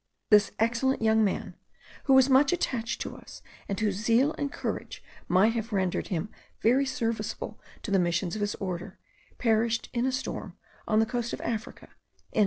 [0.31, 1.53] This excellent young man,
[2.05, 6.29] who was much attached to us, and whose zeal and courage might have rendered him
[6.63, 8.97] very serviceable to the missions of his order,
[9.37, 11.83] perished in a storm on the coast of Africa,
[12.31, 12.39] in 1801.